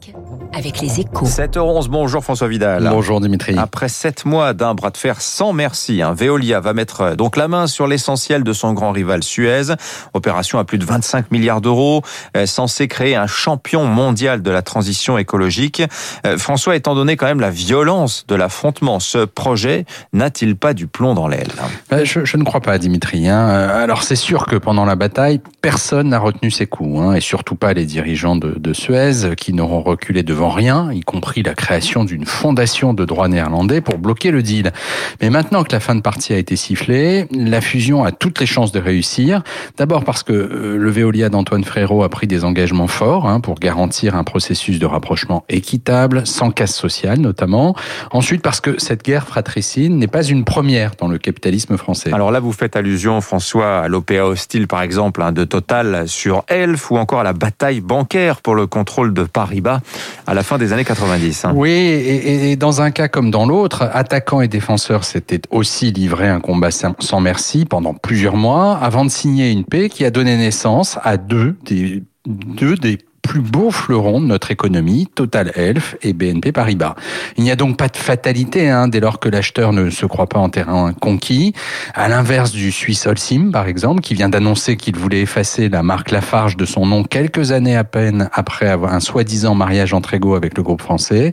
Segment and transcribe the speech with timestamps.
[0.00, 0.14] Classique
[0.54, 1.26] avec les échos.
[1.26, 2.88] 7h11, bonjour François Vidal.
[2.90, 3.54] Bonjour Dimitri.
[3.58, 7.36] Après sept mois d'un bras de fer sans merci, hein, Veolia va mettre euh, donc
[7.36, 9.74] la main sur l'essentiel de son grand rival Suez.
[10.14, 12.02] Opération à plus de 25 milliards d'euros,
[12.36, 15.82] euh, censée créer un champion mondial de la transition écologique.
[16.26, 20.86] Euh, François, étant donné quand même la violence de l'affrontement, ce projet n'a-t-il pas du
[20.86, 21.52] plomb dans l'aile
[21.90, 23.28] Ben, je, je ne crois pas, Dimitri.
[23.28, 23.48] hein.
[23.48, 27.54] Alors c'est sûr que pendant la bataille, personne n'a retenu ses coups, hein, et surtout
[27.54, 32.04] pas les dirigeants de, de Suez, qui n'auront reculé devant rien, y compris la création
[32.04, 34.72] d'une fondation de droit néerlandais pour bloquer le deal.
[35.20, 38.46] Mais maintenant que la fin de partie a été sifflée, la fusion a toutes les
[38.46, 39.42] chances de réussir.
[39.76, 43.58] D'abord parce que euh, le Veolia d'Antoine Frérot a pris des engagements forts hein, pour
[43.58, 47.74] garantir un processus de rapprochement équitable, sans casse sociale notamment.
[48.10, 52.12] Ensuite parce que cette guerre fratricide n'est pas une première dans le capitalisme français.
[52.12, 56.44] Alors là, vous faites allusion, François, à l'OPA hostile, par exemple, hein, de Total sur
[56.48, 59.77] Elf, ou encore à la bataille bancaire pour le contrôle de Paribas
[60.26, 61.44] à la fin des années 90.
[61.44, 61.52] hein.
[61.54, 66.28] Oui, et, et dans un cas comme dans l'autre, attaquants et défenseurs s'étaient aussi livrés
[66.28, 70.10] un combat sans sans merci pendant plusieurs mois avant de signer une paix qui a
[70.10, 72.98] donné naissance à deux des, deux des
[73.28, 76.94] plus beaux fleurons de notre économie, Total Elf et BNP Paribas.
[77.36, 80.28] Il n'y a donc pas de fatalité hein, dès lors que l'acheteur ne se croit
[80.28, 81.52] pas en terrain conquis,
[81.94, 86.10] à l'inverse du Suisse Holcim par exemple, qui vient d'annoncer qu'il voulait effacer la marque
[86.10, 90.34] Lafarge de son nom quelques années à peine après avoir un soi-disant mariage entre égaux
[90.34, 91.32] avec le groupe français.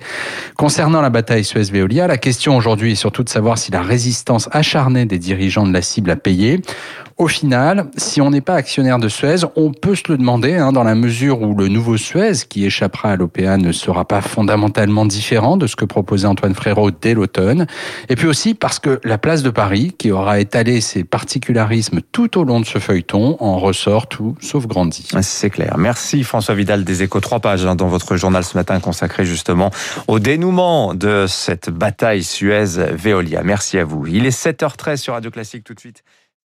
[0.58, 5.06] Concernant la bataille Suez-Veolia, la question aujourd'hui est surtout de savoir si la résistance acharnée
[5.06, 6.60] des dirigeants de la cible a payé.
[7.18, 10.74] Au final, si on n'est pas actionnaire de Suez, on peut se le demander, hein,
[10.74, 15.58] dans la mesure où le Suez, qui échappera à l'OPA, ne sera pas fondamentalement différent
[15.58, 17.68] de ce que proposait Antoine Frérot dès l'automne.
[18.10, 22.38] Et puis aussi parce que la place de Paris, qui aura étalé ses particularismes tout
[22.38, 25.08] au long de ce feuilleton, en ressort tout sauf grandi.
[25.22, 25.76] C'est clair.
[25.78, 27.20] Merci François Vidal des Échos.
[27.20, 29.72] Trois pages hein, dans votre journal ce matin consacré justement
[30.08, 33.44] au dénouement de cette bataille Suez-Veolia.
[33.44, 34.08] Merci à vous.
[34.08, 36.04] Il est 7h13 sur Radio Classique tout de suite.